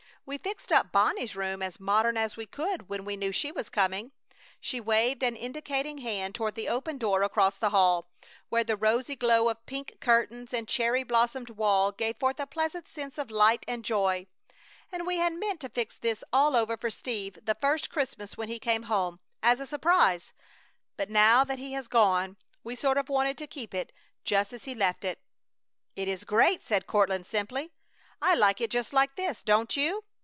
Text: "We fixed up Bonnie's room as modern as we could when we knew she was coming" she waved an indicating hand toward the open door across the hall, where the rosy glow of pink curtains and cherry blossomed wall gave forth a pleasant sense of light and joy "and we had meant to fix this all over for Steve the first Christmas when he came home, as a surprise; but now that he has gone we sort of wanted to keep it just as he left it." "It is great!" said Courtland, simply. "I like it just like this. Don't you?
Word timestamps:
"We 0.23 0.37
fixed 0.37 0.71
up 0.71 0.91
Bonnie's 0.91 1.35
room 1.35 1.63
as 1.63 1.79
modern 1.79 2.15
as 2.15 2.37
we 2.37 2.45
could 2.45 2.87
when 2.87 3.03
we 3.05 3.17
knew 3.17 3.31
she 3.31 3.51
was 3.51 3.69
coming" 3.69 4.11
she 4.61 4.79
waved 4.79 5.23
an 5.23 5.35
indicating 5.35 5.97
hand 5.97 6.35
toward 6.35 6.53
the 6.53 6.69
open 6.69 6.99
door 6.99 7.23
across 7.23 7.57
the 7.57 7.71
hall, 7.71 8.07
where 8.47 8.63
the 8.63 8.77
rosy 8.77 9.15
glow 9.15 9.49
of 9.49 9.65
pink 9.65 9.97
curtains 9.99 10.53
and 10.53 10.67
cherry 10.69 11.01
blossomed 11.01 11.49
wall 11.49 11.91
gave 11.91 12.17
forth 12.17 12.39
a 12.39 12.45
pleasant 12.45 12.87
sense 12.87 13.17
of 13.17 13.31
light 13.31 13.65
and 13.67 13.83
joy 13.83 14.27
"and 14.91 15.07
we 15.07 15.17
had 15.17 15.33
meant 15.33 15.59
to 15.61 15.69
fix 15.69 15.97
this 15.97 16.23
all 16.31 16.55
over 16.55 16.77
for 16.77 16.91
Steve 16.91 17.39
the 17.43 17.55
first 17.55 17.89
Christmas 17.89 18.37
when 18.37 18.47
he 18.47 18.59
came 18.59 18.83
home, 18.83 19.19
as 19.41 19.59
a 19.59 19.67
surprise; 19.67 20.33
but 20.97 21.09
now 21.09 21.43
that 21.43 21.59
he 21.59 21.73
has 21.73 21.87
gone 21.87 22.37
we 22.63 22.75
sort 22.75 22.99
of 22.99 23.09
wanted 23.09 23.39
to 23.39 23.47
keep 23.47 23.73
it 23.73 23.91
just 24.23 24.53
as 24.53 24.65
he 24.65 24.75
left 24.75 25.03
it." 25.03 25.19
"It 25.95 26.07
is 26.07 26.25
great!" 26.25 26.63
said 26.63 26.85
Courtland, 26.87 27.25
simply. 27.25 27.73
"I 28.21 28.35
like 28.35 28.61
it 28.61 28.69
just 28.69 28.93
like 28.93 29.15
this. 29.15 29.41
Don't 29.41 29.75
you? 29.75 30.05